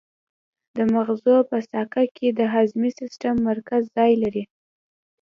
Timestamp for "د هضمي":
2.39-2.91